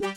[0.00, 0.14] Welcome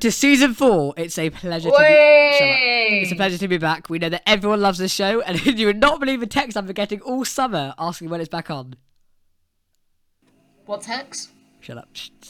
[0.00, 0.92] to season four.
[0.98, 1.84] It's a pleasure to be.
[3.00, 3.88] It's a pleasure to be back.
[3.88, 6.66] We know that everyone loves this show, and you would not believe the text I'm
[6.66, 8.74] getting all summer asking when it's back on.
[10.66, 11.30] What's hex?
[11.66, 11.88] Shut up.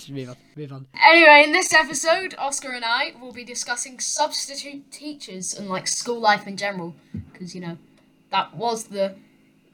[0.09, 0.37] Move on.
[0.57, 0.87] Move on.
[1.07, 6.19] Anyway, in this episode, Oscar and I will be discussing substitute teachers and like school
[6.19, 6.95] life in general,
[7.31, 7.77] because you know
[8.31, 9.15] that was the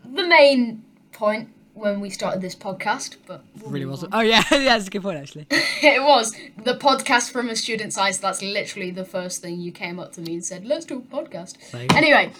[0.04, 0.82] the main
[1.12, 3.18] point when we started this podcast.
[3.24, 4.12] But we'll Really wasn't.
[4.12, 4.18] on.
[4.18, 5.46] Oh yeah, yeah, that's a good point actually.
[5.50, 6.34] it was
[6.64, 8.18] the podcast from a student's eyes.
[8.18, 11.02] That's literally the first thing you came up to me and said, "Let's do a
[11.02, 11.86] podcast." Same.
[11.94, 12.32] Anyway,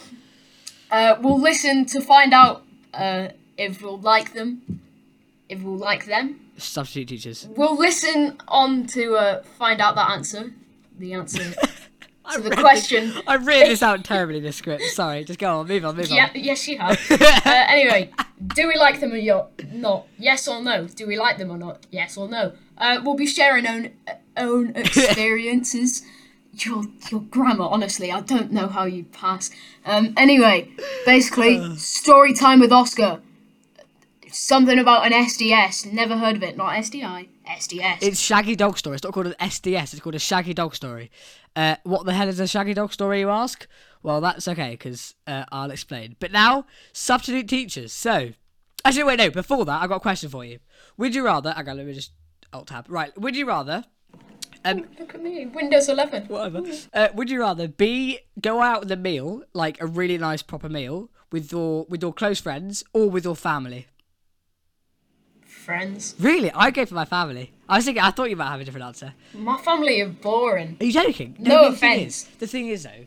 [0.91, 4.81] uh, we'll listen to find out uh, if we'll like them,
[5.49, 6.41] if we'll like them.
[6.59, 7.49] Substitute teachers.
[7.57, 10.53] We'll listen on to uh, find out that answer.
[10.99, 11.43] The answer.
[12.25, 14.41] I the read question- This, I read this out terribly.
[14.41, 14.83] This script.
[14.85, 15.25] Sorry.
[15.25, 15.67] Just go on.
[15.67, 15.97] Move on.
[15.97, 16.17] Move on.
[16.17, 16.31] yeah, on.
[16.35, 16.99] yes, you have.
[17.11, 18.11] uh, anyway,
[18.55, 20.07] do we like them or not?
[20.19, 20.87] Yes or no?
[20.87, 21.87] Do we like them or not?
[21.91, 22.53] Yes or no?
[22.79, 23.91] Uh, we'll be sharing own
[24.37, 26.03] own experiences.
[26.53, 29.51] your your grammar, honestly, I don't know how you pass.
[29.85, 30.71] Um, anyway,
[31.05, 33.21] basically, story time with Oscar.
[34.33, 35.93] Something about an SDS.
[35.93, 36.57] Never heard of it.
[36.57, 37.29] Not SDI.
[37.47, 37.99] SDS.
[38.01, 38.95] It's Shaggy Dog Story.
[38.95, 39.93] It's not called an SDS.
[39.93, 41.11] It's called a Shaggy Dog Story.
[41.55, 43.67] Uh, what the hell is a Shaggy Dog Story, you ask?
[44.03, 46.17] Well, that's okay because uh, I'll explain.
[46.19, 47.93] But now, substitute teachers.
[47.93, 48.31] So,
[48.85, 49.31] actually, wait, no.
[49.31, 50.61] Before that, I got a question for you.
[50.97, 51.55] Would you rather?
[51.59, 52.13] Okay, let me just
[52.53, 52.87] alt tab.
[52.89, 53.17] Right.
[53.19, 53.85] Would you rather?
[54.65, 56.29] Um, Look at me, Windows 11.
[56.29, 56.63] whatever.
[56.95, 60.69] Uh, would you rather be go out with a meal, like a really nice proper
[60.69, 63.89] meal, with your with your close friends, or with your family?
[65.63, 66.15] Friends.
[66.19, 67.53] Really, I go for my family.
[67.69, 69.15] I was thinking, I thought you might have a different answer.
[69.33, 70.77] My family are boring.
[70.81, 71.37] Are you joking?
[71.39, 72.23] No the thing offence.
[72.25, 73.07] is- the thing is, though,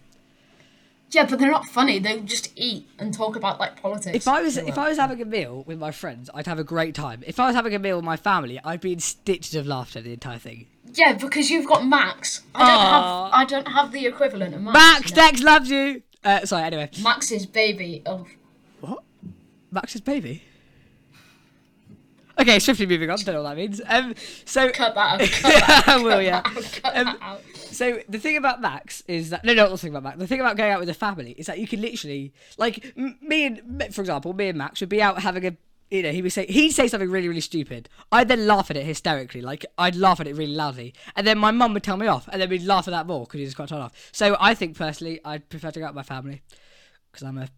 [1.11, 1.99] Yeah, but they're not funny.
[1.99, 4.15] They just eat and talk about like politics.
[4.15, 6.63] if I was if I was having a meal with my friends, I'd have a
[6.63, 7.23] great time.
[7.27, 10.01] If I was having a meal with my family, I'd be in stitches of laughter
[10.01, 10.67] the entire thing.
[10.94, 12.41] yeah, because you've got Max.
[12.55, 13.33] I don't have.
[13.33, 14.73] I don't have the equivalent of Max.
[14.73, 15.21] Max, you know.
[15.21, 16.01] Dex loves you.
[16.23, 16.63] Uh, sorry.
[16.63, 18.01] Anyway, Max's baby.
[18.05, 18.25] Oh,
[18.81, 19.03] what?
[19.71, 20.41] Max's baby.
[22.40, 23.18] Okay, swiftly moving on.
[23.19, 23.81] Don't know what that means.
[23.88, 24.13] Um,
[24.46, 25.29] so cut that out.
[25.31, 26.00] Cut that out.
[26.00, 26.41] I will, yeah.
[26.84, 27.38] Out, Um.
[27.72, 30.18] So the thing about Max is that no, no, not the thing about Max.
[30.19, 33.18] The thing about going out with a family is that you can literally, like, m-
[33.22, 35.57] me and, for example, me and Max would be out having a,
[35.91, 37.90] you know, he would say he'd say something really, really stupid.
[38.12, 41.38] I'd then laugh at it hysterically, like I'd laugh at it really loudly, and then
[41.38, 43.45] my mum would tell me off, and then we'd laugh at that more because he
[43.45, 44.09] was quite turned off.
[44.12, 46.41] So I think personally, I'd prefer to go out with my family
[47.12, 47.50] because I'm a.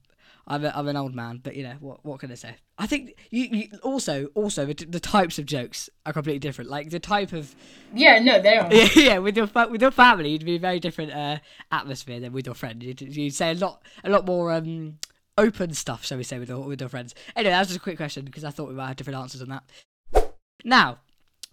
[0.49, 2.05] I'm, a, I'm an old man, but you know what?
[2.05, 2.55] What can I say?
[2.77, 6.69] I think you, you also also the, the types of jokes are completely different.
[6.69, 7.53] Like the type of
[7.93, 8.73] Yeah, no, they are.
[8.95, 11.39] yeah, with your fa- with your family, you'd be a very different uh,
[11.71, 12.81] atmosphere than with your friend.
[12.81, 14.99] You'd, you'd say a lot a lot more um,
[15.37, 17.13] open stuff, shall we say, with your with your friends.
[17.35, 19.41] Anyway, that was just a quick question because I thought we might have different answers
[19.41, 19.63] on that.
[20.63, 20.99] Now,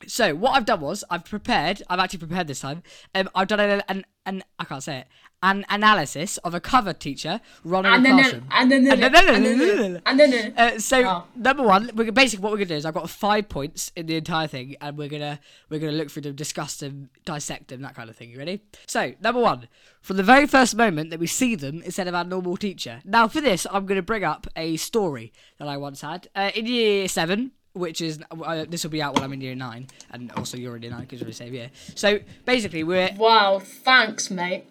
[0.06, 1.82] so what I've done was I've prepared.
[1.88, 2.82] I've actually prepared this time.
[3.14, 5.06] Um, I've done an, an, an I can't say it.
[5.42, 8.46] An analysis of a cover teacher running And a then, classroom.
[8.50, 11.24] and then, and then, and then, and then, Uh, so Oh.
[11.36, 14.16] number one, we're, basically what we're gonna do is I've got five points in the
[14.16, 15.38] entire thing, and we're gonna
[15.68, 18.30] we're gonna look through them, discuss them, dissect them, that kind of thing.
[18.30, 18.62] You ready?
[18.86, 19.68] So number one,
[20.00, 23.02] from the very first moment that we see them instead of our normal teacher.
[23.04, 26.64] Now for this, I'm gonna bring up a story that I once had uh, in
[26.66, 27.52] year seven.
[27.74, 30.76] Which is uh, this will be out while I'm in year nine, and also you're
[30.76, 31.70] in year nine because you're in the same year.
[31.94, 34.64] So basically, we're Wow, thanks, mate.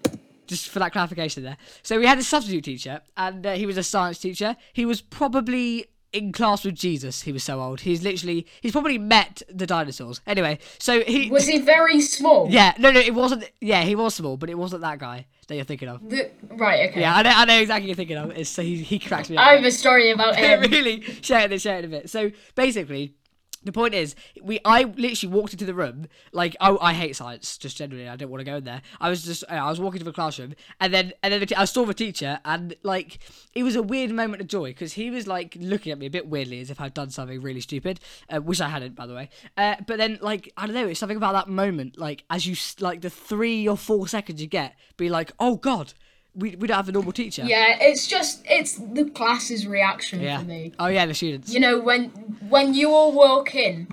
[0.47, 1.57] just for that clarification there.
[1.81, 4.55] So we had a substitute teacher, and uh, he was a science teacher.
[4.71, 7.23] He was probably in class with Jesus.
[7.23, 7.81] He was so old.
[7.81, 10.21] He's literally he's probably met the dinosaurs.
[10.27, 12.47] Anyway, so he Was he very small?
[12.49, 15.55] yeah no no it wasn't yeah he was small, but it wasn't that guy that
[15.55, 16.07] you're thinking of.
[16.09, 17.01] The, right, okay.
[17.01, 18.31] Yeah, I know I know exactly what you're thinking of.
[18.31, 19.45] It's, so he he cracks me up.
[19.45, 20.61] I have a story about him.
[20.71, 22.09] really share it, share it a bit.
[22.09, 23.15] So basically,
[23.63, 27.57] the point is, we I literally walked into the room like I, I hate science
[27.57, 28.07] just generally.
[28.07, 28.81] I don't want to go in there.
[28.99, 31.55] I was just I was walking to the classroom and then and then the t-
[31.55, 33.19] I saw the teacher and like
[33.53, 36.09] it was a weird moment of joy because he was like looking at me a
[36.09, 37.99] bit weirdly as if I'd done something really stupid,
[38.29, 39.29] uh, which I hadn't by the way.
[39.57, 42.55] Uh, but then like I don't know, it's something about that moment like as you
[42.79, 45.93] like the three or four seconds you get, be like oh god.
[46.35, 47.43] We, we don't have a normal teacher.
[47.45, 50.39] Yeah, it's just it's the class's reaction Yeah.
[50.39, 50.73] for me.
[50.79, 51.53] Oh yeah, the students.
[51.53, 52.05] You know when
[52.49, 53.87] when you all walk in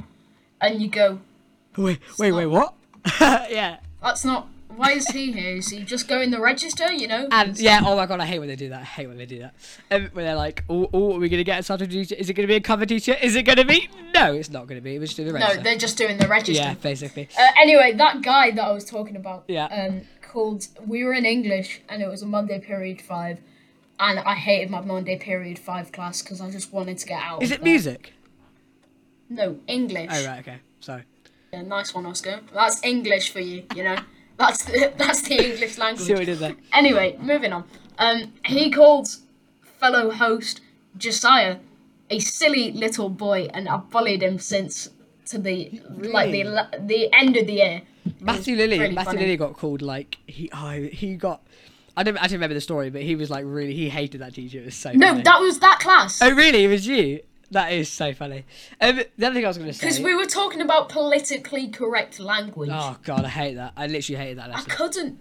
[0.61, 1.19] and you go,
[1.77, 2.75] Wait, wait, wait, what?
[3.21, 3.79] yeah.
[4.03, 5.57] that's not Why is he here?
[5.57, 6.93] Is he just going the register?
[6.93, 7.29] You know.
[7.31, 8.81] And yeah, oh my god, I hate when they do that.
[8.81, 9.55] I hate when they do that.
[9.91, 12.15] Um, when they're like, oh, oh, are we gonna get a subject teacher?
[12.15, 13.17] Is it gonna be a cover teacher?
[13.21, 13.89] Is it gonna be?
[14.15, 14.99] No, it's not gonna be.
[14.99, 15.57] We're just doing the register.
[15.57, 16.63] no, they're just doing the register.
[16.63, 17.29] yeah, basically.
[17.39, 19.45] Uh, anyway, that guy that I was talking about.
[19.49, 19.67] Yeah.
[19.67, 20.67] Um, called.
[20.87, 23.41] We were in English, and it was a Monday period five,
[23.99, 27.43] and I hated my Monday period five class because I just wanted to get out.
[27.43, 27.65] Is it there.
[27.65, 28.13] music?
[29.29, 30.11] No, English.
[30.13, 30.59] Oh right, okay.
[30.81, 31.05] Sorry.
[31.53, 32.41] Yeah, nice one, Oscar.
[32.53, 33.65] That's English for you.
[33.75, 33.97] You know,
[34.41, 36.07] that's the, that's the English language.
[36.07, 36.57] See what did there?
[36.73, 37.65] Anyway, moving on.
[37.99, 39.09] Um, he called
[39.79, 40.61] fellow host
[40.97, 41.59] Josiah
[42.11, 44.91] a silly little boy, and I've bullied him since
[45.27, 46.43] to the like the
[46.81, 47.83] the end of the year.
[48.19, 48.79] Matthew Lilly.
[48.79, 49.23] really Matthew funny.
[49.23, 50.51] Lilly got called like he.
[50.53, 51.43] Oh, he got.
[51.97, 52.17] I don't.
[52.17, 53.75] I don't remember the story, but he was like really.
[53.75, 54.59] He hated that teacher.
[54.61, 54.93] It was so.
[54.93, 55.23] No, funny.
[55.23, 56.21] that was that class.
[56.21, 56.65] Oh really?
[56.65, 57.21] It was you.
[57.53, 58.45] That is so funny.
[58.81, 59.87] Um, the other thing I was going to say.
[59.87, 62.71] Because we were talking about politically correct language.
[62.73, 63.73] Oh god, I hate that.
[63.77, 64.71] I literally hated that Lesson.
[64.71, 65.21] I couldn't.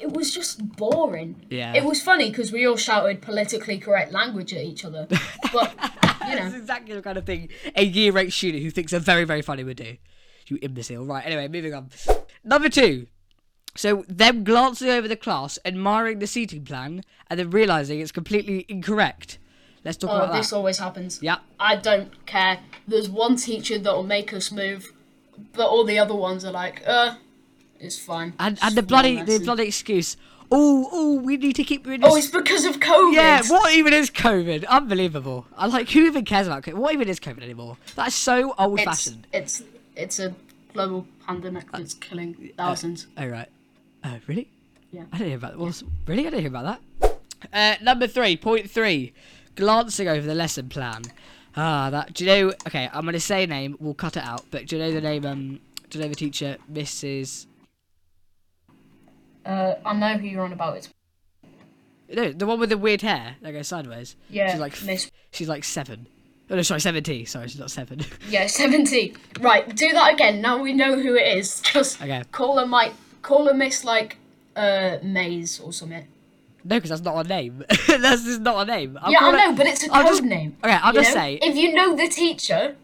[0.00, 1.46] It was just boring.
[1.50, 1.72] Yeah.
[1.74, 5.06] It was funny because we all shouted politically correct language at each other.
[5.52, 5.72] But,
[6.26, 6.58] you That's know.
[6.58, 9.64] exactly the kind of thing a year eight student who thinks they're very, very funny
[9.64, 9.96] would do.
[10.48, 11.06] You imbecile.
[11.06, 11.90] Right, anyway, moving on.
[12.42, 13.06] Number two.
[13.76, 18.66] So, them glancing over the class, admiring the seating plan, and then realising it's completely
[18.68, 19.38] incorrect.
[19.84, 20.56] Let's talk Oh, about this that.
[20.56, 21.18] always happens.
[21.22, 21.38] Yeah.
[21.60, 22.60] I don't care.
[22.88, 24.92] There's one teacher that'll make us move,
[25.52, 27.16] but all the other ones are like, uh,
[27.80, 28.32] it's fine.
[28.38, 30.16] And, It's and the one bloody the bloody excuse.
[30.50, 32.10] Oh, oh, we need to keep doing this.
[32.12, 33.14] Oh, it's because of COVID.
[33.14, 34.66] yeah, what even is COVID?
[34.68, 35.46] Unbelievable.
[35.56, 36.74] I like who even cares about COVID?
[36.74, 37.76] What even is COVID anymore?
[37.96, 39.26] That's so old It's, fashioned.
[39.32, 39.62] it's
[39.96, 40.34] it's a
[40.72, 43.06] global pandemic that's killing thousands.
[43.18, 43.48] Oh right.
[44.04, 44.48] Oh really?
[44.92, 45.04] Yeah.
[45.12, 45.58] I didn't hear about that.
[45.58, 46.26] What's, really?
[46.26, 47.18] I didn't hear about that.
[47.52, 49.12] Uh, number three, point three,
[49.56, 51.02] glancing over the lesson plan.
[51.56, 52.14] Ah, that.
[52.14, 52.48] Do you know?
[52.66, 53.76] Okay, I'm gonna say a name.
[53.80, 54.44] We'll cut it out.
[54.50, 55.24] But do you know the name?
[55.24, 55.60] Um,
[55.90, 57.46] do you know the teacher, Mrs.
[59.46, 60.76] Uh, I know who you're on about.
[60.78, 60.88] It's
[62.12, 64.16] No, the one with the weird hair that goes sideways.
[64.30, 65.10] yeah, She's like Miss.
[65.32, 66.06] she's like seven.
[66.50, 67.24] Oh no, sorry, seventy.
[67.24, 68.00] Sorry, she's not seven.
[68.28, 69.14] Yeah, seventy.
[69.40, 70.40] Right, do that again.
[70.40, 71.60] Now we know who it is.
[71.72, 72.22] Just Okay.
[72.32, 72.92] call her Mike.
[73.22, 74.16] Call her Miss like
[74.56, 76.06] uh Maze or something.
[76.64, 77.62] No, because that's not a name.
[77.68, 78.98] that's just not a name.
[79.00, 80.56] I'll yeah, I know, but it's a code just- name.
[80.64, 81.20] Okay, I'll just know?
[81.20, 81.38] say.
[81.42, 82.76] if you know the teacher,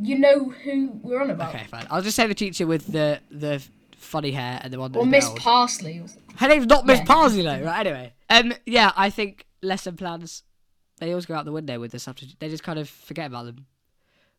[0.00, 1.54] you know who we're on about.
[1.54, 1.86] Okay, fine.
[1.90, 3.62] I'll just say the teacher with the the
[3.96, 5.28] funny hair and the one that Or Miss.
[5.36, 6.02] Parsley.
[6.36, 7.04] Her name's not Miss Yeah.
[7.04, 7.86] Parsley though, right?
[7.86, 10.44] Anyway, um, yeah, I think lesson plans
[10.98, 12.38] they always go out the window with the substitute.
[12.40, 13.66] They just kind of forget about them.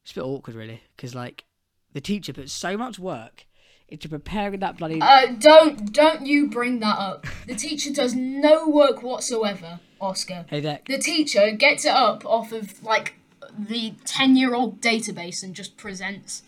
[0.03, 1.45] It's a bit awkward, really, because like
[1.93, 3.45] the teacher puts so much work
[3.91, 4.99] into preparing that bloody.
[5.01, 7.25] Uh, don't don't you bring that up.
[7.47, 10.45] The teacher does no work whatsoever, Oscar.
[10.49, 10.85] hey, Deck.
[10.87, 13.15] The teacher gets it up off of like
[13.57, 16.43] the ten-year-old database and just presents.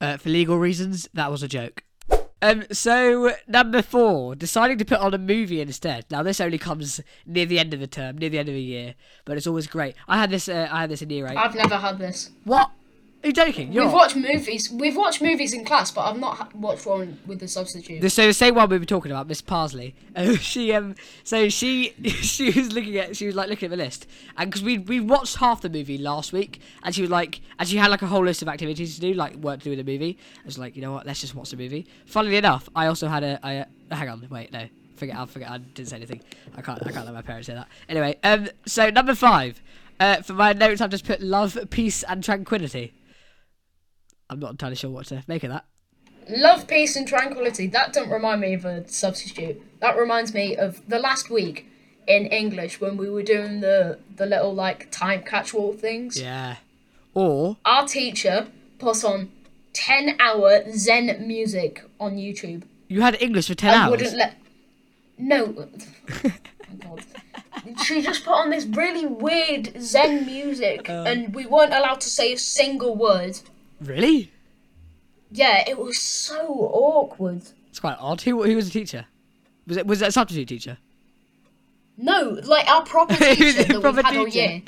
[0.00, 1.84] Uh, for legal reasons, that was a joke.
[2.42, 6.06] Um, so number four, deciding to put on a movie instead.
[6.10, 8.62] Now this only comes near the end of the term, near the end of the
[8.62, 8.94] year,
[9.26, 9.94] but it's always great.
[10.08, 10.48] I had this.
[10.48, 11.36] Uh, I had this in year eight.
[11.36, 12.30] I've never had this.
[12.44, 12.70] what?
[13.22, 13.70] Are you joking?
[13.70, 14.70] You're We've watched movies.
[14.72, 18.00] We've watched movies in class, but I've not ha- watched one with the substitute.
[18.00, 19.94] The, so the same one we were talking about, Miss Parsley.
[20.16, 21.90] Uh, she um, so she
[22.22, 24.06] she was looking at she was like looking at the list,
[24.38, 27.68] and because we we watched half the movie last week, and she was like, and
[27.68, 29.84] she had like a whole list of activities to do, like work to do in
[29.84, 30.16] the movie.
[30.38, 31.86] I was like, you know what, let's just watch the movie.
[32.06, 34.66] Funnily enough, I also had a I uh, hang on, wait, no,
[34.96, 36.22] forget, I'll forget, I didn't say anything.
[36.56, 37.68] I can't I can't let my parents say that.
[37.86, 39.60] Anyway, um, so number five,
[40.00, 42.94] uh, for my notes, I've just put love, peace, and tranquility.
[44.30, 45.64] I'm not entirely sure what to make of that.
[46.28, 47.66] Love, peace, and tranquility.
[47.66, 49.60] That don't remind me of a substitute.
[49.80, 51.66] That reminds me of the last week
[52.06, 56.20] in English when we were doing the the little like time catch-all things.
[56.20, 56.56] Yeah.
[57.14, 58.46] Or Our teacher
[58.78, 59.32] put on
[59.72, 62.62] ten hour Zen music on YouTube.
[62.88, 63.90] you had English for ten and hours.
[63.90, 64.36] wouldn't let.
[65.18, 65.68] No.
[66.24, 66.30] oh
[66.78, 67.04] God.
[67.84, 71.04] She just put on this really weird Zen music, Uh.
[71.06, 73.40] and we weren't allowed to say a single word.
[73.80, 74.30] Really?
[75.30, 77.42] Yeah, it was so awkward.
[77.68, 78.20] It's quite odd.
[78.22, 79.06] Who, who was the teacher?
[79.66, 80.78] Was it was it a substitute teacher?
[81.96, 84.62] No, like our proper teacher that proper we've had all year.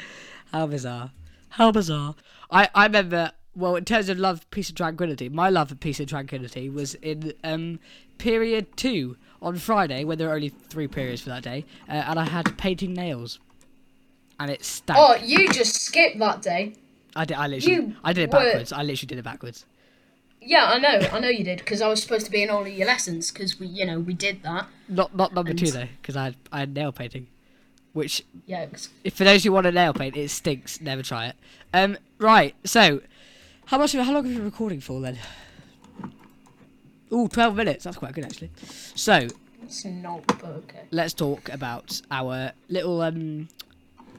[0.53, 1.11] How bizarre.
[1.49, 2.15] How bizarre.
[2.51, 5.99] I, I remember well in terms of love, peace and tranquility, my love for peace
[5.99, 7.81] and tranquility was in um
[8.19, 12.19] period two on Friday when there were only three periods for that day, uh, and
[12.19, 13.41] I had painting nails.
[14.39, 14.99] And it stank.
[14.99, 16.75] Oh, you just skipped that day.
[17.15, 18.73] I did I literally you I did it were- backwards.
[18.73, 19.67] I literally did it backwards.
[20.45, 22.63] Yeah, I know, I know you did, because I was supposed to be in all
[22.63, 24.67] of your lessons, because we, you know, we did that.
[24.89, 27.29] Not not number two though, because I had I had nail painting.
[27.93, 28.67] Which Yeah,
[29.05, 30.81] if for those who want a nail paint, it stinks.
[30.81, 31.37] Never try it.
[31.75, 32.55] Um, right.
[32.65, 33.03] So,
[33.67, 33.93] how much?
[33.93, 35.19] How long have you been recording for then?
[37.13, 37.85] Ooh, 12 minutes.
[37.85, 38.51] That's quite good actually.
[38.95, 39.29] So
[39.63, 40.81] It's not, okay.
[40.91, 43.49] let's talk about our little um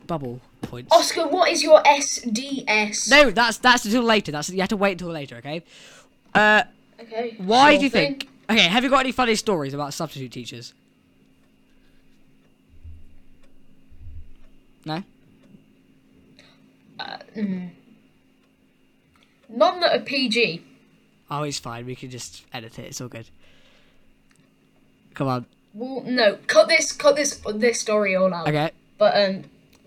[0.06, 0.40] bubble
[0.74, 0.92] points.
[0.96, 3.10] Oscar, what is your SDS?
[3.10, 4.32] No, that's that's until later.
[4.32, 5.38] That's you have to wait until later.
[5.38, 5.64] Okay.
[6.34, 6.64] Uh,
[7.02, 7.36] Okay.
[7.38, 8.20] why sure do you thing.
[8.20, 8.30] think?
[8.50, 10.74] Okay, have you got any funny stories about substitute teachers?
[14.86, 15.04] No.
[19.50, 20.64] None that are PG.
[21.30, 21.86] Oh, it's fine.
[21.86, 22.86] We can just edit it.
[22.86, 23.30] It's all good.
[25.14, 25.46] Come on.
[25.74, 28.48] Well, no, cut this, cut this, this story all out.
[28.48, 28.72] Okay.
[28.98, 29.44] But um,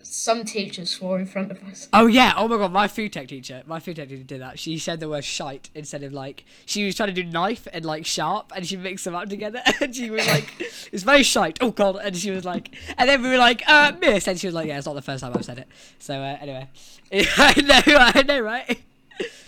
[0.08, 1.88] some teachers swore in front of us.
[1.92, 2.32] Oh yeah.
[2.36, 2.72] Oh my god.
[2.72, 3.62] My food tech teacher.
[3.66, 4.58] My food tech teacher did that.
[4.58, 6.44] She said the word shite instead of like.
[6.64, 9.62] She was trying to do knife and like sharp, and she mixed them up together.
[9.80, 10.52] And she was like,
[10.90, 11.96] "It's very shite." Oh god.
[11.96, 14.66] And she was like, and then we were like, "Uh, miss," and she was like,
[14.66, 16.68] "Yeah, it's not the first time I've said it." So uh, anyway,
[17.12, 18.82] I know, I know, right?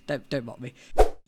[0.07, 0.75] don't don't mock me.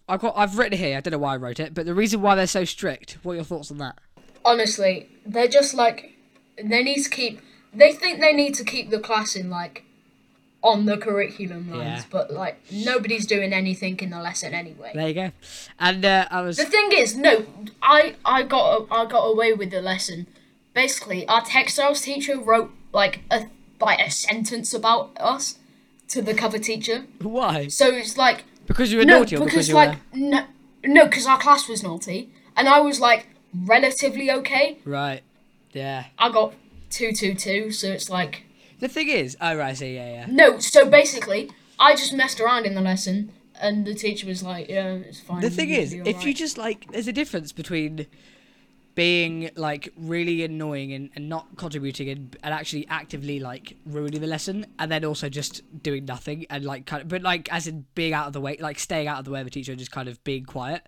[0.09, 0.35] I've got.
[0.37, 0.97] I've written here.
[0.97, 3.19] I don't know why I wrote it, but the reason why they're so strict.
[3.23, 3.97] What are your thoughts on that?
[4.45, 6.15] Honestly, they're just like
[6.57, 7.41] they need to keep.
[7.73, 9.85] They think they need to keep the class in like
[10.63, 12.05] on the curriculum lines, Yeah.
[12.11, 14.91] but like nobody's doing anything in the lesson anyway.
[14.95, 15.31] There you go.
[15.79, 16.57] And uh, I was.
[16.59, 17.47] The thing is, no,
[17.83, 20.27] I I got I got away with the lesson.
[20.75, 23.47] Basically, our textiles teacher wrote like a
[23.81, 25.59] like a sentence about us
[26.09, 27.07] to the cover teacher.
[27.23, 27.69] Why?
[27.69, 30.19] So it's like Because you were no, naughty or because, because you like were.
[30.19, 30.45] no,
[30.85, 34.79] no, because our class was naughty, and I was like relatively okay.
[34.85, 35.23] Right.
[35.73, 36.07] Yeah.
[36.19, 36.53] I got
[36.91, 38.45] two two two, so it's like
[38.81, 40.27] The thing is, oh right, I see, yeah, yeah.
[40.29, 40.59] no.
[40.59, 44.95] So basically, I just messed around in the lesson, and the teacher was like, "Yeah,
[44.95, 48.07] it's fine." The thing is, if you just like, there's a difference between
[48.95, 54.27] being like really annoying and, and not contributing and, and actually actively like ruining the
[54.27, 57.87] lesson, and then also just doing nothing and like kind of, but like as in
[57.95, 59.79] being out of the way, like staying out of the way of the teacher and
[59.79, 60.87] just kind of being quiet.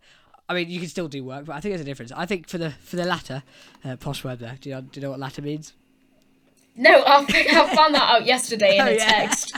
[0.49, 2.13] I mean, you can still do work, but I think there's a difference.
[2.13, 3.43] I think for the for the latter,
[3.85, 4.59] uh, posh word there.
[4.61, 5.73] Do you, know, do you know what latter means?
[6.77, 9.05] No, I I found that out yesterday in Oh, a yeah.
[9.07, 9.57] text.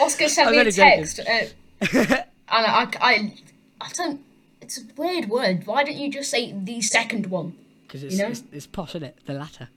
[0.00, 1.22] Oscar sent I'm me a text, uh,
[1.92, 3.34] and I, I,
[3.80, 4.20] I don't.
[4.60, 5.66] It's a weird word.
[5.66, 7.56] Why don't you just say the second one?
[7.86, 8.28] Because it's, You know?
[8.28, 9.18] it's it's posh, isn't it?
[9.26, 9.68] The latter,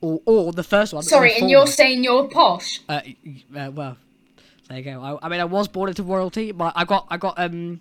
[0.00, 1.02] or or the first one.
[1.04, 2.80] Sorry, and you're saying you're posh.
[2.88, 3.00] Uh,
[3.56, 3.96] uh, well,
[4.68, 5.00] there you go.
[5.00, 7.80] I, I mean, I was born into royalty, but I got, I got, um,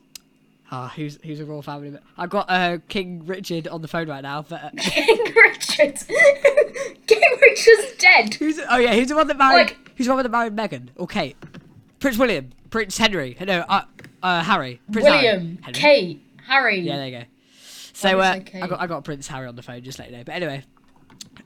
[0.71, 1.97] ah, who's who's a royal family?
[2.17, 4.43] I got uh, King Richard on the phone right now.
[4.43, 5.97] But uh, King Richard.
[7.55, 8.33] King Richard's dead.
[8.35, 8.59] who's?
[8.69, 9.55] Oh yeah, who's the one that married?
[9.69, 11.35] Like- who's the one that married Meghan or Kate?
[11.99, 13.37] Prince William, Prince Henry.
[13.39, 13.83] No, uh,
[14.21, 14.81] uh, Harry.
[14.91, 15.73] Prince William, Harry.
[15.73, 16.79] Kate, Harry.
[16.81, 17.23] Yeah, there you go.
[17.93, 18.69] So uh, I say I Kate?
[18.69, 19.81] got I got Prince Harry on the phone.
[19.83, 20.23] Just let you know.
[20.25, 20.63] But anyway,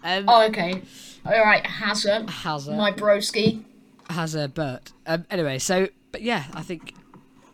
[0.04, 0.82] um, Oh, okay.
[1.26, 2.30] All right, Hazard.
[2.30, 2.76] Hazard.
[2.78, 3.64] My broski.
[4.10, 4.92] has a Bert.
[5.06, 6.96] Um, anyway, so but yeah, I think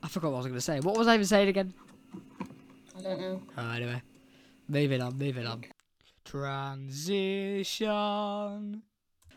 [0.04, 0.80] I forgot what I was going to say.
[0.80, 1.74] What was I even saying again?
[2.98, 3.42] I don't know.
[3.58, 4.02] Oh, anyway,
[4.70, 5.66] moving on, moving on.
[6.26, 8.82] Transition.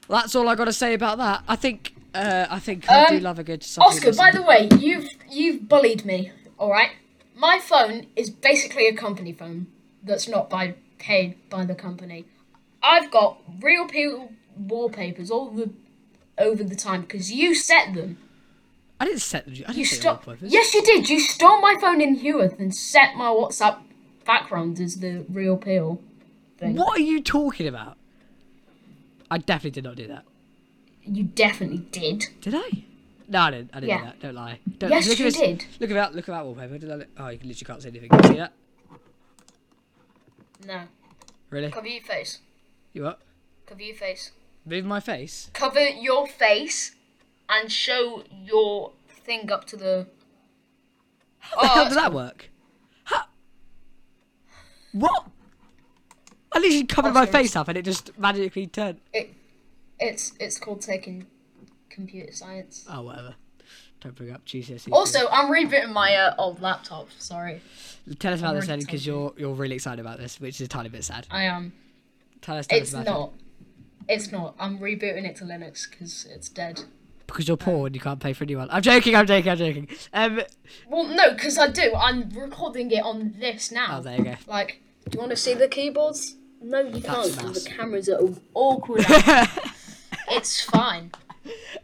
[0.08, 1.42] That's all I got to say about that.
[1.48, 4.42] I think, uh, I think I do Um, love a good substitute Oscar, by the
[4.42, 6.30] way, you've you've bullied me.
[6.58, 6.90] All right.
[7.34, 9.66] My phone is basically a company phone
[10.02, 12.24] that's not by paid by the company.
[12.82, 15.70] I've got real people wallpapers all the
[16.38, 18.18] over the time because you set them.
[19.00, 19.54] I didn't set them.
[19.54, 20.34] I didn't You set stole.
[20.36, 21.10] them Yes, you did.
[21.10, 23.80] You stole my phone in Heworth and set my WhatsApp
[24.24, 26.00] background as the real peel
[26.58, 26.76] thing.
[26.76, 27.96] What are you talking about?
[29.30, 30.24] I definitely did not do that.
[31.02, 32.26] You definitely did.
[32.40, 32.84] Did I?
[33.28, 33.70] No, I didn't.
[33.72, 33.98] I didn't Yeah.
[33.98, 34.20] do that.
[34.20, 34.60] Don't lie.
[34.78, 35.64] Don't, Yes, look you at this, did.
[35.80, 36.14] Look at that.
[36.14, 36.78] Look at that wallpaper.
[36.78, 38.08] Did I look- oh, you literally can't see anything.
[38.10, 38.52] Can you see that?
[40.66, 40.82] No.
[41.50, 41.70] Really?
[41.70, 42.40] Cover your face.
[42.92, 43.20] You what?
[43.66, 44.32] Cover your face.
[44.64, 45.50] Move my face?
[45.52, 46.94] Cover your face
[47.48, 50.06] and show your thing up to the.
[51.38, 52.50] How the hell oh, did that work?
[53.04, 53.24] How?
[54.92, 55.26] What?
[56.56, 58.98] I literally covered my face up and it just magically turned.
[59.12, 59.34] It,
[60.00, 61.26] it's it's called taking
[61.90, 62.86] computer science.
[62.90, 63.34] Oh, whatever.
[64.00, 64.90] Don't bring up GCSE.
[64.90, 67.08] Also, I'm rebooting my uh, old laptop.
[67.18, 67.60] Sorry,
[68.18, 70.68] tell us about this then, because you're you're really excited about this, which is a
[70.68, 71.26] tiny bit sad.
[71.30, 71.74] I am.
[72.40, 73.32] Tell us, tell It's us about not.
[74.08, 74.54] It's not.
[74.58, 76.80] I'm rebooting it to Linux because it's dead.
[77.26, 78.68] Because you're poor and you can't pay for a new one.
[78.70, 79.14] I'm joking.
[79.14, 79.50] I'm joking.
[79.50, 79.88] I'm joking.
[80.14, 80.40] Um.
[80.88, 81.92] Well, no, because I do.
[81.94, 83.98] I'm recording it on this now.
[83.98, 84.36] Oh, there you go.
[84.46, 86.36] Like, do you want to see the keyboards?
[86.62, 87.04] No, you can't.
[87.04, 87.64] 'cause nice.
[87.64, 88.20] The cameras are
[88.54, 89.04] awkward.
[90.30, 91.12] it's fine.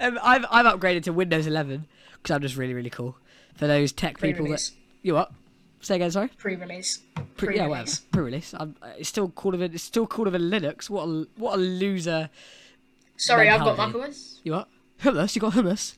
[0.00, 3.16] Um, I've I've upgraded to Windows 11 because I'm just really really cool.
[3.54, 4.72] For those tech people that Pre-release.
[5.02, 5.30] you what?
[5.80, 6.28] Say again, sorry.
[6.38, 7.00] Pre-release.
[7.36, 7.86] Pre- yeah, whatever.
[7.86, 8.00] Pre-release.
[8.12, 8.54] Pre-release.
[8.58, 10.88] I'm, uh, it's still cooler than it's still cooler than Linux.
[10.90, 12.30] What a what a loser.
[13.16, 13.98] Sorry, I've got Mentality.
[13.98, 14.40] macOS.
[14.42, 14.68] You what?
[15.02, 15.34] Hummus?
[15.36, 15.96] You got hummus?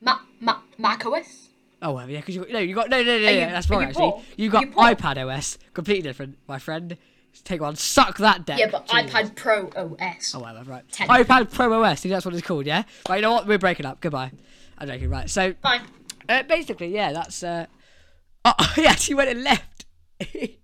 [0.00, 1.48] Ma- ma- macOS.
[1.82, 3.68] Oh well, yeah, because you got no, you got no, no, no, no, you- that's
[3.68, 4.10] are wrong you actually.
[4.10, 4.22] poor?
[4.36, 4.84] You Are got you poor?
[4.84, 6.96] iPad OS, completely different, my friend.
[7.44, 8.58] Take one, suck that deck.
[8.58, 9.10] Yeah, but Jesus.
[9.10, 10.34] iPad Pro OS.
[10.34, 10.84] Oh whatever, right.
[10.90, 11.08] Ten.
[11.08, 12.82] iPad Pro OS, that's what it's called, yeah.
[13.08, 13.46] Right, you know what?
[13.46, 14.00] We're breaking up.
[14.00, 14.32] Goodbye.
[14.78, 15.10] I'm joking.
[15.10, 15.82] Right, so Fine.
[16.28, 17.42] uh, basically, yeah, that's.
[17.42, 17.66] uh
[18.44, 19.84] Oh, he actually went and left.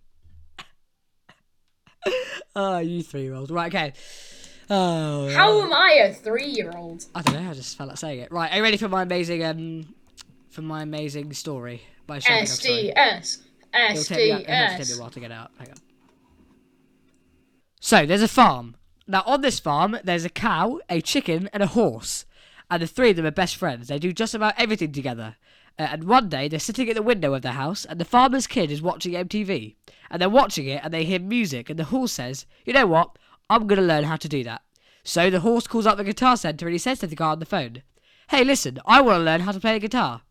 [2.57, 3.51] oh, you three-year-old.
[3.51, 3.93] Right, okay.
[4.71, 5.29] Oh.
[5.31, 7.07] How am I a three-year-old?
[7.15, 7.51] I don't know.
[7.51, 8.33] I just felt like saying it.
[8.33, 9.95] Right, are you ready for my amazing um
[10.51, 11.83] for my amazing story?
[12.09, 12.93] My shopping story?
[12.97, 13.39] SDS.
[13.75, 15.51] It'll take, me, it'll take me a while to get out.
[15.59, 15.77] Hang on.
[17.85, 18.77] So there's a farm.
[19.07, 22.25] Now on this farm, there's a cow, a chicken, and a horse,
[22.71, 23.89] and the three of them are best friends.
[23.89, 25.37] They do just about everything together.
[25.79, 28.47] Uh, and one day they're sitting at the window of their house, and the farmer's
[28.47, 29.77] kid is watching MTV,
[30.11, 33.19] and they're watching it, and they hear music, and the horse says, "You know what?
[33.51, 34.63] I'm gonna learn how to do that."
[35.03, 37.39] So the horse calls up the guitar center, and he says to the guy on
[37.39, 37.83] the phone,
[38.29, 40.23] "Hey, listen, I want to learn how to play a guitar."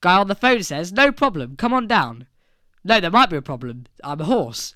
[0.00, 1.54] Guy on the phone says, "No problem.
[1.56, 2.28] Come on down."
[2.82, 3.84] No, there might be a problem.
[4.02, 4.72] I'm a horse.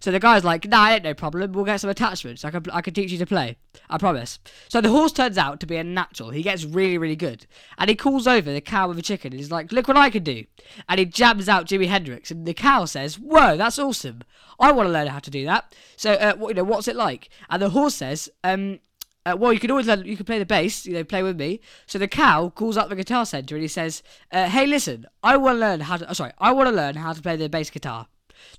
[0.00, 1.52] So the guy's like, nah, ain't no problem.
[1.52, 2.44] We'll get some attachments.
[2.44, 3.56] I can, I can teach you to play.
[3.88, 4.38] I promise.
[4.68, 6.30] So the horse turns out to be a natural.
[6.30, 7.46] He gets really, really good.
[7.78, 9.32] And he calls over the cow with the chicken.
[9.32, 10.44] And he's like, look what I can do.
[10.88, 12.30] And he jams out Jimi Hendrix.
[12.30, 14.22] And the cow says, whoa, that's awesome.
[14.58, 15.74] I want to learn how to do that.
[15.96, 17.28] So, uh, you know, what's it like?
[17.50, 18.78] And the horse says, um,
[19.26, 21.38] uh, well, you can always learn, you can play the bass, you know, play with
[21.38, 21.60] me.
[21.86, 25.36] So the cow calls up the guitar center and he says, uh, "Hey, listen, I
[25.38, 26.10] want to learn how to.
[26.10, 28.06] Oh, sorry, I want to learn how to play the bass guitar."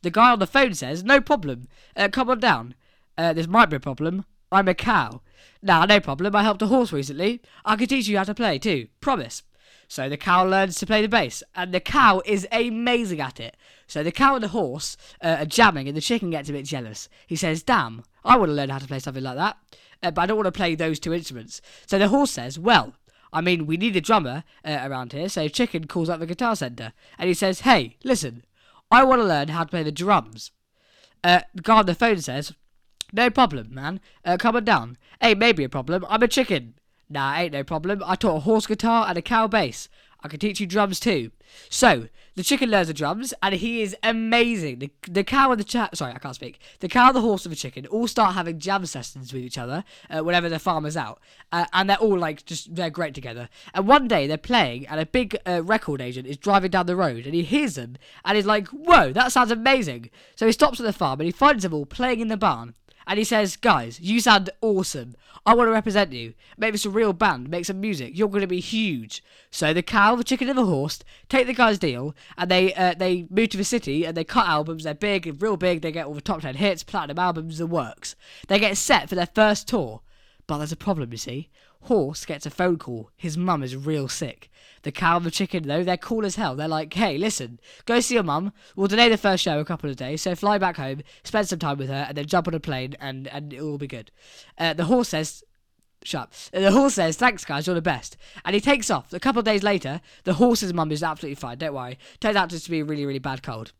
[0.01, 1.67] The guy on the phone says, "No problem.
[1.95, 2.75] Uh, come on down.
[3.17, 4.25] Uh, this might be a problem.
[4.51, 5.21] I'm a cow.
[5.61, 6.35] Nah, no problem.
[6.35, 7.41] I helped a horse recently.
[7.63, 8.87] I can teach you how to play too.
[9.01, 9.43] Promise."
[9.87, 13.55] So the cow learns to play the bass, and the cow is amazing at it.
[13.87, 16.65] So the cow and the horse uh, are jamming, and the chicken gets a bit
[16.65, 17.07] jealous.
[17.27, 19.57] He says, "Damn, I want to learn how to play something like that,
[20.01, 22.93] uh, but I don't want to play those two instruments." So the horse says, "Well,
[23.31, 26.55] I mean, we need a drummer uh, around here." So chicken calls up the guitar
[26.55, 28.43] center, and he says, "Hey, listen,
[28.91, 30.51] I want to learn how to play the drums."
[31.23, 32.53] Uh, the guy on the phone says,
[33.15, 33.99] no problem, man.
[34.23, 34.97] Uh, come on down.
[35.21, 36.05] Ain't maybe a problem.
[36.09, 36.75] I'm a chicken.
[37.09, 38.03] Nah, ain't no problem.
[38.05, 39.89] I taught a horse guitar and a cow bass.
[40.23, 41.31] I can teach you drums too.
[41.69, 44.79] So, the chicken learns the drums, and he is amazing.
[44.79, 46.59] The, the cow and the cha- sorry, I can't speak.
[46.79, 49.83] The cow, the horse, and the chicken all start having jam sessions with each other
[50.09, 51.21] uh, whenever the farmer's out,
[51.51, 53.49] uh, and they're all like just they're great together.
[53.73, 56.95] And one day they're playing, and a big uh, record agent is driving down the
[56.95, 60.79] road, and he hears them, and he's like, "Whoa, that sounds amazing!" So he stops
[60.79, 62.75] at the farm, and he finds them all playing in the barn.
[63.07, 65.15] And he says, Guys, you sound awesome.
[65.45, 66.33] I want to represent you.
[66.57, 67.49] Make this a real band.
[67.49, 68.17] Make some music.
[68.17, 69.23] You're going to be huge.
[69.51, 72.95] So the cow, the chicken, and the horse take the guy's deal and they uh,
[72.97, 74.83] they move to the city and they cut albums.
[74.83, 75.81] They're big, real big.
[75.81, 78.15] They get all the top 10 hits, platinum albums, the works.
[78.47, 80.01] They get set for their first tour.
[80.47, 81.49] But there's a problem, you see.
[81.85, 83.11] Horse gets a phone call.
[83.15, 84.49] His mum is real sick.
[84.81, 86.55] The cow and the chicken, though, they're cool as hell.
[86.55, 88.53] They're like, hey, listen, go see your mum.
[88.75, 91.59] We'll delay the first show a couple of days, so fly back home, spend some
[91.59, 94.09] time with her, and then jump on a plane, and, and it'll all be good.
[94.57, 95.43] Uh, the horse says,
[96.03, 96.33] Shut up.
[96.53, 98.17] Uh, The horse says, Thanks, guys, you're the best.
[98.43, 99.13] And he takes off.
[99.13, 101.97] A couple of days later, the horse's mum is absolutely fine, don't worry.
[102.19, 103.73] Turns out just to be a really, really bad cold.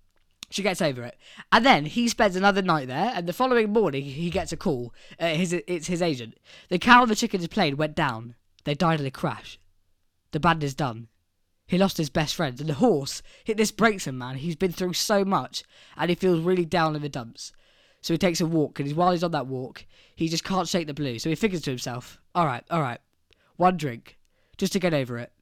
[0.50, 1.18] She gets over it,
[1.52, 3.12] and then he spends another night there.
[3.16, 4.94] And the following morning, he gets a call.
[5.20, 6.38] Uh, his it's his agent.
[6.70, 8.36] The cow and the chicken's plane went down.
[8.64, 9.60] They died in a crash.
[10.32, 11.08] The band is done.
[11.68, 13.24] He lost his best friend, and the horse.
[13.48, 14.36] This breaks him, man.
[14.36, 15.64] He's been through so much,
[15.98, 17.52] and he feels really down in the dumps.
[18.02, 20.86] So he takes a walk, and while he's on that walk, he just can't shake
[20.86, 21.24] the blues.
[21.24, 23.00] So he figures to himself, "All right, all right,
[23.56, 24.20] one drink,
[24.58, 25.34] just to get over it."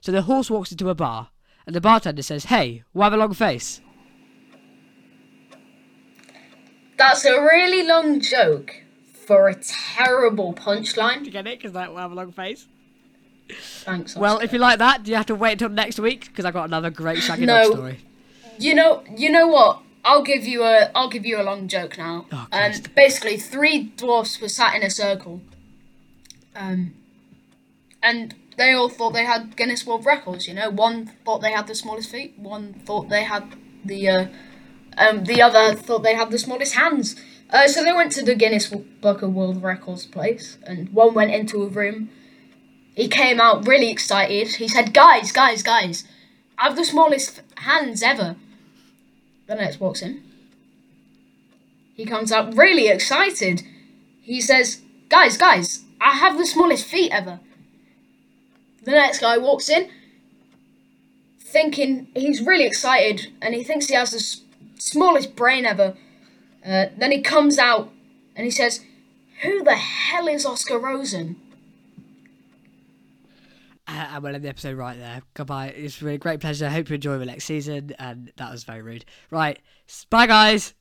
[0.00, 1.30] So the horse walks into a bar,
[1.66, 3.82] and the bartender says, "Hey, we'll have a long face."
[6.98, 8.82] That's a really long joke
[9.14, 11.24] for a terrible punchline.
[11.24, 11.58] you get it?
[11.58, 12.66] Because that will have a long face.
[13.84, 14.16] Thanks.
[14.16, 16.26] Well, if you like that, do you have to wait until next week?
[16.26, 17.62] Because I've got another great Shaggy No.
[17.62, 17.98] Dog story.
[18.58, 19.82] you know, you know what?
[20.04, 22.26] I'll give you a, I'll give you a long joke now.
[22.32, 25.40] Oh, um, basically, three dwarfs were sat in a circle.
[26.54, 26.94] Um,
[28.02, 30.48] and they all thought they had Guinness World Records.
[30.48, 34.26] You know, one thought they had the smallest feet, one thought they had the, uh,
[34.98, 37.16] um, the other thought they had the smallest hands.
[37.50, 41.32] Uh, so they went to the Guinness Book of World Records place, and one went
[41.32, 42.10] into a room.
[42.94, 44.56] He came out really excited.
[44.56, 46.04] He said, "Guys, guys, guys,
[46.58, 48.36] I have the smallest hands ever."
[49.46, 50.22] The next walks in.
[51.94, 53.62] He comes out really excited.
[54.20, 57.40] He says, Guys, guys, I have the smallest feet ever.
[58.84, 59.90] The next guy walks in,
[61.40, 64.47] thinking he's really excited and he thinks he has the
[64.78, 65.96] smallest brain ever.
[66.64, 67.90] Uh, then he comes out
[68.36, 68.84] and he says,
[69.42, 71.36] Who the hell is Oscar Rosen?
[73.86, 75.22] Uh, and we'll end the episode right there.
[75.32, 75.68] Goodbye.
[75.68, 76.66] It's been a great pleasure.
[76.66, 77.94] I hope you enjoy the next season.
[77.98, 79.06] And that was very rude.
[79.30, 79.58] Right.
[80.10, 80.74] Bye, guys.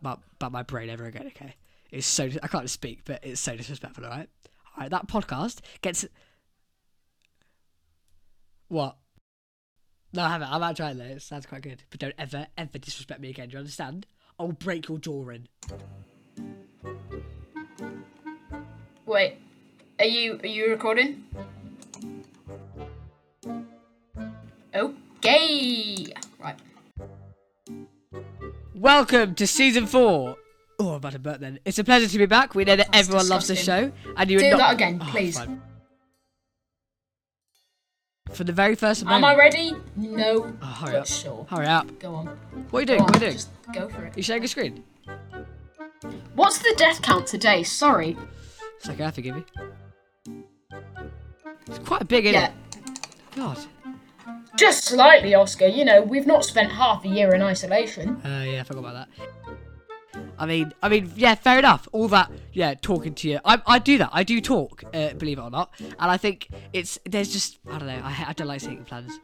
[0.00, 1.54] About my brain ever again, okay?
[1.90, 4.04] It's so I can't speak, but it's so disrespectful.
[4.04, 4.28] All right,
[4.76, 4.90] all right.
[4.90, 6.06] That podcast gets
[8.68, 8.96] what?
[10.14, 10.50] No, I haven't.
[10.50, 11.04] I'm out trying though.
[11.04, 13.48] It sounds quite good, but don't ever, ever disrespect me again.
[13.48, 14.06] Do you understand?
[14.38, 15.48] I'll break your jaw in.
[19.04, 19.36] Wait,
[19.98, 21.24] are you are you recording?
[24.74, 26.06] Okay.
[26.38, 26.56] Right.
[28.82, 30.36] Welcome to season four.
[30.80, 31.60] Oh, I'm about to burp then.
[31.64, 32.56] It's a pleasure to be back.
[32.56, 34.58] We know that That's everyone loves the show, and you Do are not.
[34.58, 35.38] that again, Oh, please.
[35.38, 35.62] fine.
[38.32, 39.12] For the very first time.
[39.12, 39.24] Am.
[39.24, 39.76] I ready?
[39.94, 40.52] No.
[40.60, 41.06] Oh, hurry up.
[41.06, 41.46] sure.
[41.48, 41.96] Hurry up.
[42.00, 42.26] Go on.
[42.70, 43.00] What are you doing?
[43.02, 43.32] on, What are you doing?
[43.34, 44.16] Just go for it.
[44.16, 44.82] you sharing a screen?
[46.34, 47.62] What's the death count today?
[47.62, 48.16] Sorry.
[48.78, 49.44] It's okay, I forgive you.
[51.68, 52.48] It's quite a big, isn't Yeah.
[52.48, 53.36] it?
[53.36, 53.58] God.
[54.62, 55.66] Just slightly, Oscar.
[55.66, 58.10] You know, we've not spent half a year in isolation.
[58.24, 60.22] Uh, yeah, I forgot about that.
[60.38, 61.88] I mean, I mean, yeah, fair enough.
[61.90, 63.40] All that, yeah, talking to you.
[63.44, 64.10] I, I do that.
[64.12, 65.72] I do talk, uh, believe it or not.
[65.80, 68.02] And I think it's there's just I don't know.
[68.04, 69.18] I, I don't like sitting plans.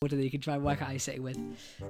[0.00, 1.38] What you can try and work out how you're sitting with.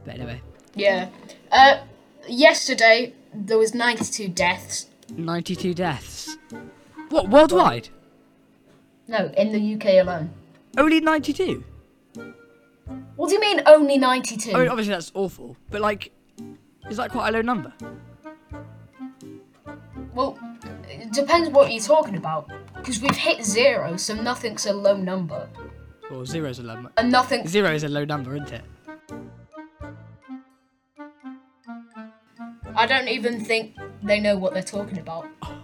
[0.04, 0.42] But anyway,
[0.74, 1.08] Yeah.
[1.52, 1.82] Uh,
[2.28, 4.88] yesterday there was 92 deaths.
[5.16, 6.36] 92 deaths.
[7.10, 7.90] What worldwide?
[9.06, 10.30] No, in the UK alone.
[10.76, 11.64] Only 92.
[13.16, 14.52] What do you mean only 92?
[14.52, 16.12] I mean, obviously that's awful, but like,
[16.90, 17.72] is that quite a low number?
[20.14, 20.38] Well,
[20.88, 22.50] it depends what you're talking about.
[22.74, 25.48] Because we've hit zero, so nothing's a low number.
[26.10, 26.74] Well, zero's a low.
[26.74, 26.90] number.
[26.96, 27.46] And nothing.
[27.46, 28.64] Zero is a low number, isn't it?
[32.74, 35.28] I don't even think they know what they're talking about.
[35.42, 35.61] Oh.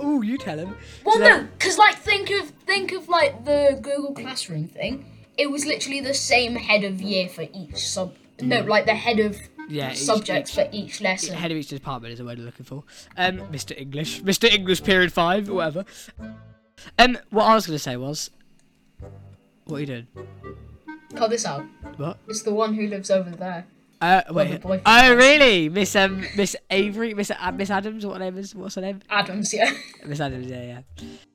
[0.00, 0.74] Oh, you tell him.
[1.04, 5.04] Well, no, because like think of think of like the Google Classroom thing.
[5.38, 8.14] It was literally the same head of year for each sub.
[8.40, 11.30] No, like the head of Yeah, each- subjects each- for each lesson.
[11.30, 12.84] The head of each department is the word I'm looking for.
[13.16, 13.78] Um, Mr.
[13.78, 14.50] English, Mr.
[14.50, 15.84] English, period five, or whatever.
[16.98, 18.30] Um, what I was gonna say was,
[19.64, 20.06] what are you doing?
[21.14, 21.64] Cut this out.
[21.96, 22.18] What?
[22.28, 23.66] It's the one who lives over there.
[24.00, 24.62] Uh, wait.
[24.64, 25.68] Oh, really?
[25.68, 28.54] Miss um, Miss Avery, Miss uh, Miss Adams, what name is?
[28.54, 29.00] What's her name?
[29.10, 29.70] Adams, yeah.
[30.06, 30.82] Miss Adams, yeah,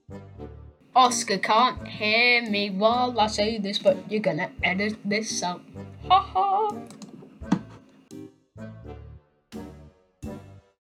[0.09, 0.17] yeah.
[0.95, 5.61] Oscar can't hear me while I say this, but you're gonna edit this out.
[6.09, 6.71] Ha ha.